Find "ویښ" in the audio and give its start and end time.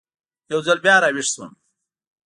1.15-1.27